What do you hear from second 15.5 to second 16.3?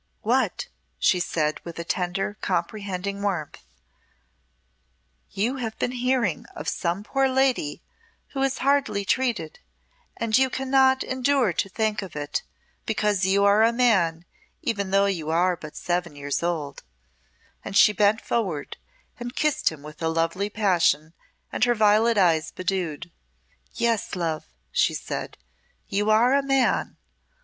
but seven